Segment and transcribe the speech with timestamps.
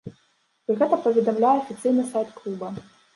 [0.69, 2.71] Пра гэта паведамляе афіцыйны сайт клуба.